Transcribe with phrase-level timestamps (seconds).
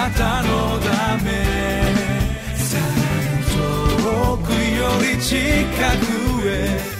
[0.00, 1.28] なたのため。
[2.56, 2.84] さら
[3.36, 3.44] に
[4.02, 5.36] 遠くより近
[5.98, 6.90] くへ。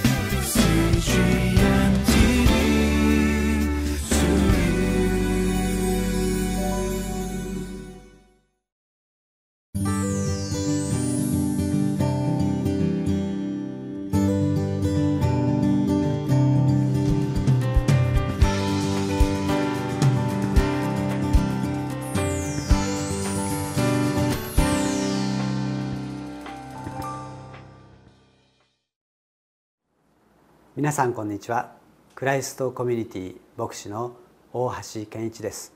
[30.81, 31.75] 皆さんこんにちは。
[32.15, 34.17] クライストコミュニティ牧師の
[34.51, 35.75] 大橋健一です。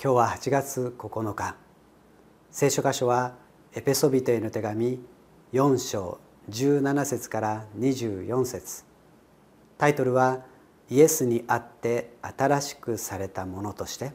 [0.00, 1.56] 今日は8月9日。
[2.52, 3.34] 聖書箇所は
[3.74, 5.00] エペソビトへの手紙
[5.52, 8.84] 4章17節から24節。
[9.78, 10.44] タイトルは
[10.88, 14.12] イエスにあって新しくされたものとして。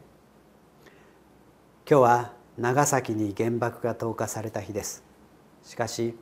[1.85, 5.03] 今日は長崎に原爆が投下された日です。
[5.61, 6.17] しかし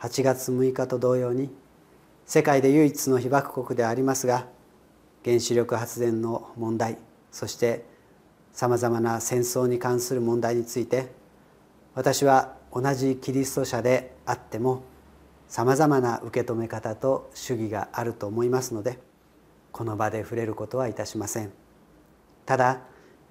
[0.00, 1.48] 8月6日と同様に
[2.26, 4.46] 世界で唯一の被爆国でありますが
[5.24, 6.98] 原子力発電の問題
[7.30, 7.84] そして
[8.52, 11.12] さまざまな戦争に関する問題について
[11.94, 14.82] 私は同じキリスト者であっても
[15.48, 18.98] さまざまな受け止め方と主義があると思いますので
[19.72, 21.52] この場で触れることはいたしません。
[22.46, 22.80] ただ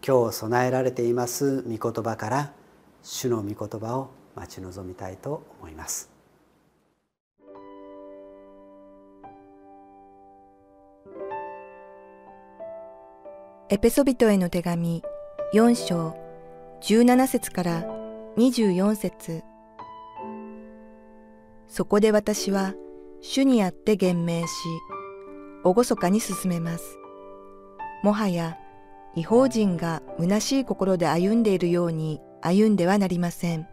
[0.05, 2.53] 今日備えられています御言葉から
[3.01, 6.14] 主の御言葉を待ち望みたいと思います。
[13.67, 15.01] エペソビトへの手紙
[15.51, 16.15] 4章
[16.83, 17.83] 17節から
[18.37, 19.41] 24節
[21.65, 22.75] そこで私は
[23.21, 24.51] 主にあって言明し、
[25.63, 26.99] 厳かに進めます。
[28.03, 28.55] もはや
[29.15, 33.67] 違法人が虚しい心で歩んでいるように歩んではなりません。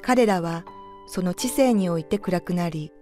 [0.00, 0.64] 彼らは
[1.06, 2.92] その知性において暗くなり、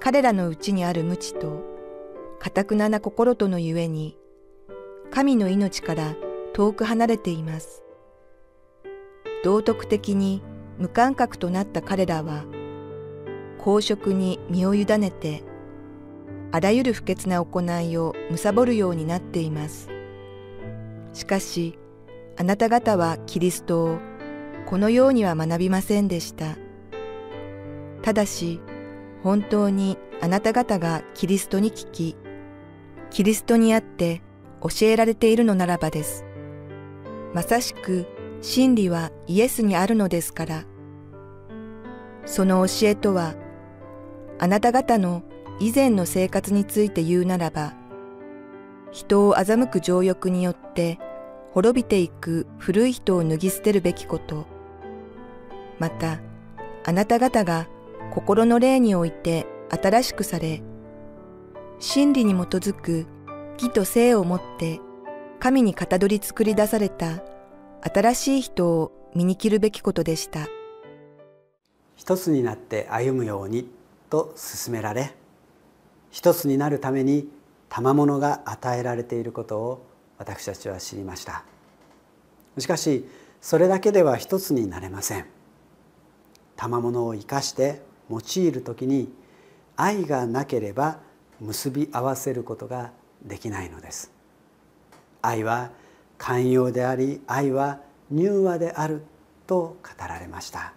[0.00, 1.67] 彼らのうちにある無知と、
[2.38, 4.16] かたくなな心とのゆえに、
[5.10, 6.14] 神の命から
[6.52, 7.82] 遠く離れています。
[9.44, 10.42] 道徳的に
[10.78, 12.44] 無感覚となった彼らは、
[13.58, 15.42] 公職に身を委ねて、
[16.52, 19.88] あらゆる不潔な行いを貪るようになっています。
[21.12, 21.78] しかし、
[22.36, 23.98] あなた方はキリストを
[24.66, 26.56] このようには学びませんでした。
[28.02, 28.60] ただし、
[29.24, 32.16] 本当にあなた方がキリストに聞き、
[33.10, 34.22] キリストにあって
[34.62, 36.24] 教えられているのならばです。
[37.34, 38.06] まさしく
[38.40, 40.64] 真理はイエスにあるのですから。
[42.24, 43.34] その教えとは、
[44.38, 45.22] あなた方の
[45.60, 47.74] 以前の生活について言うならば、
[48.92, 50.98] 人を欺く情欲によって
[51.52, 54.46] 滅びていく古い人を脱ぎ捨てるべきこと、
[55.78, 56.20] また、
[56.84, 57.66] あなた方が
[58.12, 60.62] 心の霊において新しくされ、
[61.80, 63.06] 真理に基づく
[63.54, 64.80] 義と性をもって
[65.38, 67.22] 神にかたどり作り出された
[67.82, 70.48] 新しい人を身に着るべきことでした。
[71.94, 73.68] 一つになって歩むように
[74.10, 75.14] と勧められ
[76.10, 77.28] 一つになるために
[77.68, 79.86] 賜物が与えられていることを
[80.16, 81.44] 私たちは知りました。
[82.58, 83.08] しかし
[83.40, 85.26] それだけでは一つになれません。
[86.56, 89.12] 賜物を生かして用いる時に
[89.76, 91.06] 愛がなければ
[91.40, 92.90] 結び合わせることが
[93.22, 94.10] できないのです。
[95.22, 95.70] 愛は
[96.16, 99.02] 寛容であり愛は柔和である
[99.46, 100.72] と語られました。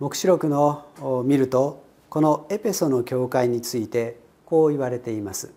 [0.00, 5.52] 黙示録のを見るとこのエペソの教会についてこう言われています。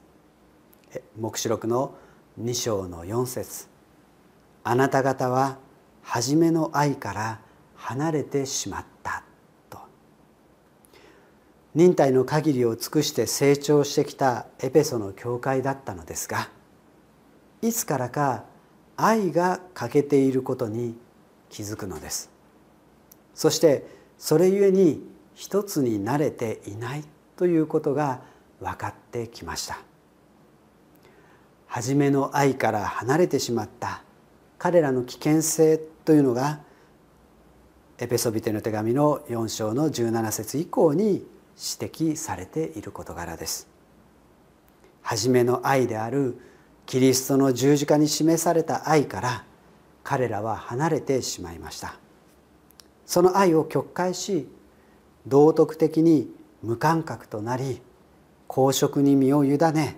[1.19, 1.95] 黙示録の
[2.39, 3.67] 2章の4節。
[4.63, 5.57] あなた方は
[6.01, 7.39] 初めの愛から
[7.75, 8.87] 離れてしまった」
[11.75, 16.49] 忍耐の限りを尽くして成長してきたエペソの教会だったのですが
[17.61, 18.45] いつからか
[18.95, 20.95] 愛が欠けていることに
[21.49, 22.29] 気づくのです。
[23.33, 23.85] そして
[24.17, 25.01] それゆえに
[25.33, 27.03] 一つになれていない
[27.35, 28.21] ということが
[28.61, 29.77] 分かってきました。
[31.67, 34.01] 初めの愛から離れてしまった
[34.57, 36.61] 彼らの危険性というのが
[37.97, 41.25] エペソビテの手紙の4章の17節以降に
[41.55, 43.67] 指摘されている事柄です。
[45.01, 46.37] 初めの愛である
[46.85, 49.45] キリストの十字架に示された愛から
[50.03, 51.95] 彼らは離れてしまいました。
[53.05, 54.47] その愛を曲解し
[55.27, 56.29] 道徳的に
[56.61, 57.81] 無感覚となり
[58.47, 59.97] 公職に身を委ね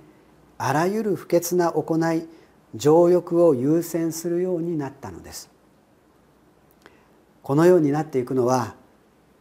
[0.57, 2.27] あらゆる不潔な行い
[2.75, 5.49] 情欲を優先するようになったのです。
[7.43, 8.75] このようになっていくのは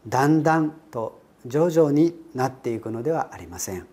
[0.06, 3.86] だんだんと徐々になっていくのではありません。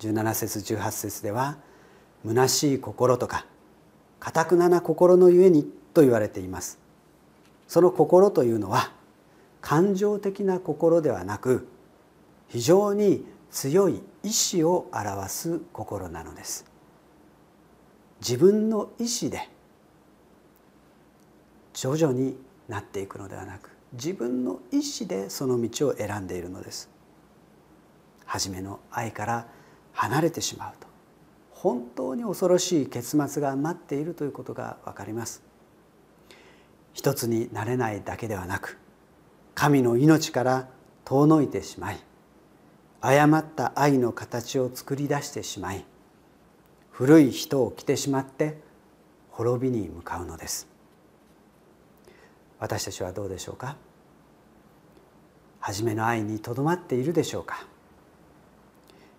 [0.00, 1.56] 17節18節では
[2.26, 3.46] 「虚しい心」とか
[4.20, 5.64] 「かたくなな心のゆえに」
[5.94, 6.78] と言われています。
[7.66, 8.92] その心というのは
[9.60, 11.66] 感情的な心ではなく
[12.48, 16.64] 非常に強い意志を表す心なのです。
[18.20, 19.48] 自分の意志で
[21.72, 22.36] 徐々に
[22.68, 26.90] なっていくのではなく自分の意志でその道を選んでいるのです。
[28.24, 29.48] 初めの愛から
[29.92, 30.86] 離れてしまうと
[31.50, 35.42] 本当に恐ろしい結末が待っているということが分かります。
[36.92, 38.78] 一つになれないだけではなく
[39.54, 40.68] 神の命から
[41.04, 41.98] 遠のいてしまい
[43.00, 45.84] 誤った愛の形を作り出してしまい
[46.90, 48.60] 古い人を着てしまって
[49.30, 50.66] 滅びに向かうのです。
[52.58, 53.76] 私たちはどうでしょうか？
[55.60, 57.66] 初めの愛にとどまっているでしょうか？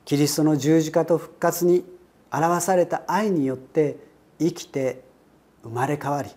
[0.06, 1.86] キリストの十字架と復活に
[2.32, 3.98] 表された愛によって
[4.40, 5.04] 生きて
[5.64, 6.30] 生まれ変わり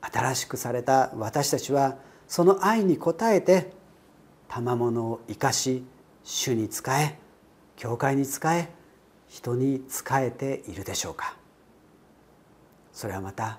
[0.00, 3.72] 新しくされた私たちはその愛に応えて
[4.48, 5.84] 賜物を生かし
[6.24, 7.18] 主に仕え
[7.76, 8.68] 教会に仕え
[9.28, 11.36] 人に仕えているでしょうか？
[12.92, 13.58] それはまた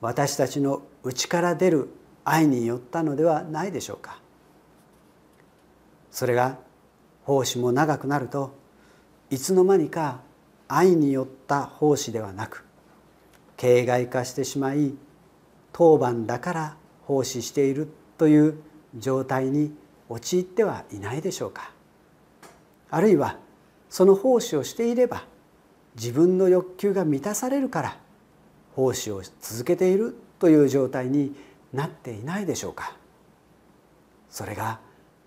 [0.00, 1.88] 私たちの内から出る
[2.24, 4.20] 愛によったのではないでしょうか。
[6.10, 6.58] それが
[7.24, 8.54] 奉仕も長くなると
[9.30, 10.20] いつの間にか
[10.66, 12.64] 愛によった奉仕ではなく
[13.56, 14.94] 形骸化してしまい
[15.72, 18.58] 当番だから奉仕しているという
[18.96, 19.74] 状態に
[20.08, 21.72] 陥ってはいないでしょうか。
[22.90, 23.38] あるいは
[23.90, 25.24] その奉仕をしていれば
[25.94, 27.98] 自分の欲求が満たされるから
[28.78, 31.34] 奉仕を続けているという状態に
[31.72, 32.96] なっていないでしょうか。
[34.30, 34.78] それが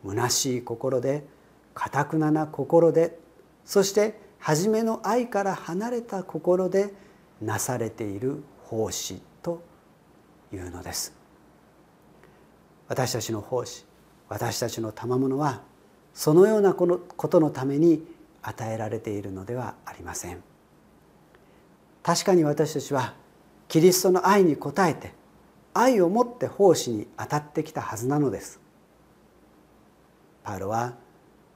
[0.08, 1.26] 虚しい心で
[1.74, 3.20] かたくなな心で
[3.66, 6.94] そして初めの愛から離れた心で
[7.42, 9.62] なされている奉仕と
[10.54, 11.14] いうのです。
[12.88, 13.86] 私たちの奉仕
[14.30, 15.62] 私たちの賜物は
[16.14, 18.02] そのようなことのために
[18.44, 20.42] 与えられているのではありません。
[22.02, 23.20] 確かに私たちは
[23.72, 25.14] キリストの愛に応えて
[25.74, 28.60] 愛を持って奉仕に当たってきたはずなのです。
[30.44, 30.96] パウロは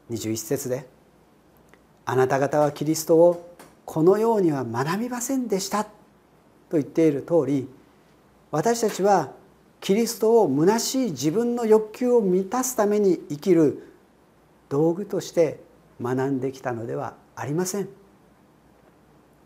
[0.09, 0.87] 21節で
[2.07, 5.83] 「あなた方はキリストをこのようには学びませんでした」
[6.71, 7.67] と言っている通り
[8.49, 9.33] 私たちは
[9.81, 13.91] キリストを虚しい自分の欲求を満たすために生きる
[14.69, 15.59] 道具として
[16.01, 17.89] 学んできたのではありません。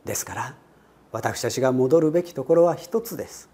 [0.05, 0.68] ですから
[1.11, 3.49] 私たちが戻るべきところは一つです。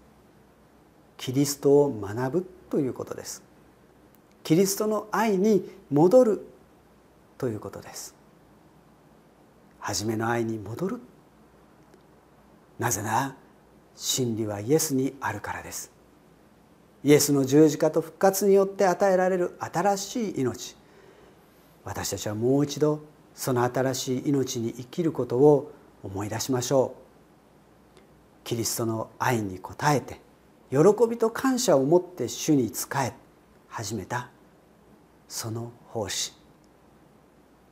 [1.16, 3.42] キリストを学ぶということです。
[4.42, 6.46] キリストの愛に戻る
[7.38, 8.14] ということです。
[9.80, 11.00] 初めの愛に戻る。
[12.78, 13.36] なぜなら
[13.94, 15.90] 真理はイエスにあるからです。
[17.02, 20.76] イエスの十字架と復活によって与えられる新しい命。
[21.84, 23.00] 私たちはもう一度
[23.34, 25.72] その新しい命に生きることを
[26.02, 27.05] 思い出しましょう。
[28.46, 30.20] キリストの愛に応えて
[30.70, 30.78] 喜
[31.10, 33.12] びと感謝を持って主に仕え
[33.66, 34.30] 始めた
[35.26, 36.32] その奉仕。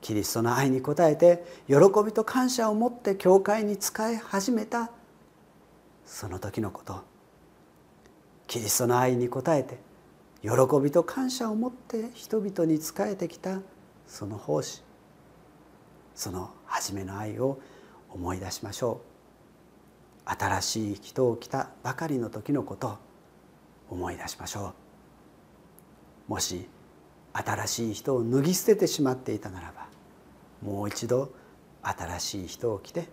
[0.00, 4.90] キリストの愛に応えて喜びと感謝を持って教会に仕え始めた
[6.04, 7.04] その時のこと。
[8.48, 9.78] キリストの愛に応えて
[10.42, 10.50] 喜
[10.82, 13.60] びと感謝を持って人々に仕えてきた
[14.08, 14.82] その奉仕。
[16.16, 17.60] その初めの愛を
[18.10, 19.13] 思い出しましょう。
[20.26, 22.98] 新しい人を着たばかりの時のことを
[23.90, 24.74] 思い出しましょ
[26.28, 26.66] うもし
[27.32, 29.88] 新しい人を脱ぎ捨ててしまっていたならば
[30.62, 31.32] もう一度
[31.82, 33.08] 新しい人を着て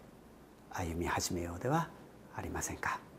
[0.70, 1.90] 歩み始めようでは
[2.36, 3.11] ありませんか。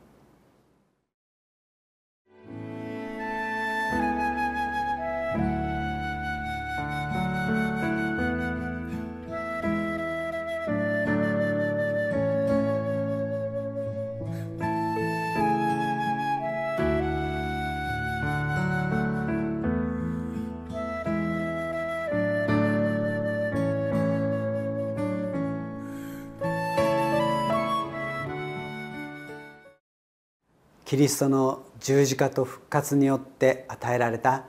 [30.92, 34.44] キリストの十字架と復活によって与えられた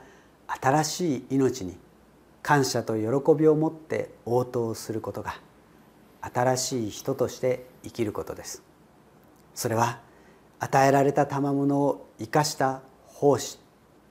[0.46, 1.74] 新しい命に
[2.42, 5.40] 感謝と喜びを持って応答することが
[6.20, 8.62] 新しい人として生きることです。
[9.54, 10.00] それは
[10.58, 13.58] 与えられた賜物を生かした奉仕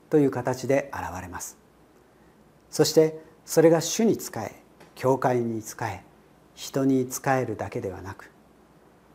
[0.10, 1.60] という形で現れます。
[2.72, 4.56] そしてそれが主に仕え
[4.96, 6.02] 教会に仕え
[6.56, 8.32] 人に仕えるだけではなく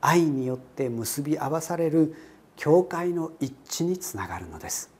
[0.00, 2.14] 愛によって結び合わされる
[2.59, 4.91] 教会の一致につながるのです。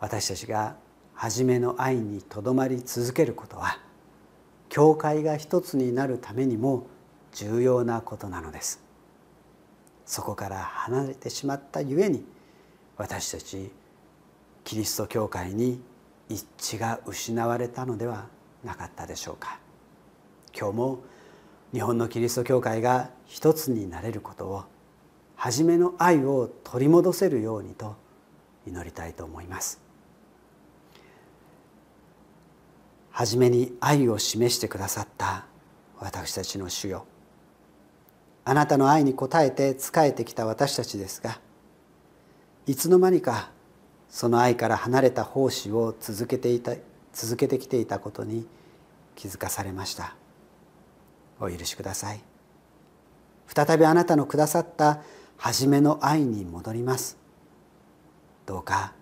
[0.00, 0.76] 私たちが
[1.14, 3.78] 初めの愛にとどまり続けることは
[4.68, 6.86] 教会が一つになるためにも
[7.32, 8.82] 重要なことなのです。
[10.04, 12.22] そこから離れてしまったゆえに
[12.98, 13.70] 私たち
[14.62, 15.80] キリスト教会に
[16.28, 16.46] 一
[16.76, 18.26] 致が失われたのでは
[18.62, 19.58] なかったでしょうか。
[20.54, 20.98] 今日も
[21.72, 24.64] 日本のキリスト教会が一つになれることを
[25.42, 27.96] 初めの愛を取り戻せるようにと
[28.66, 29.80] 祈りたいと思います。
[33.10, 35.46] 初めに愛を示してくださった
[35.98, 37.06] 私たちの主よ。
[38.44, 41.40] あなたの愛に応えて仕えてきた私たちですが
[42.66, 43.50] いつの間にか
[44.10, 46.74] その愛から離れた奉仕を続けていた
[47.14, 48.46] 続けてきていたことに
[49.16, 50.14] 気づかされました。
[51.40, 52.20] お許しください。
[53.46, 55.00] 再びあなたのくださった
[55.40, 57.16] 初めの愛に戻ります。
[58.44, 58.92] どうか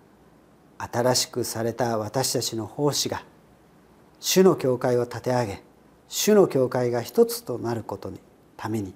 [0.77, 3.23] 新しくされた私たちの奉仕が
[4.21, 5.63] 主の教会を立て上げ
[6.07, 8.21] 主の教会が一つとなることに
[8.55, 8.93] ために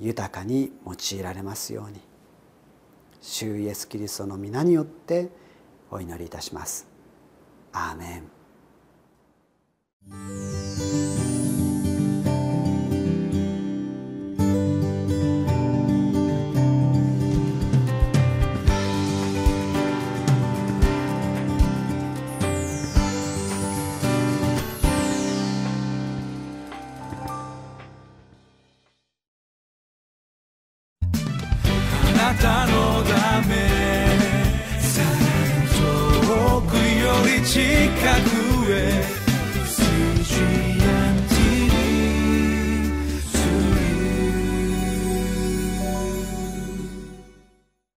[0.00, 2.00] 豊かに用いられますように。
[3.20, 5.28] 主イエス・キリストの皆によって
[5.90, 6.88] お祈りいたします。
[7.72, 8.22] アーメ
[10.08, 10.51] ン。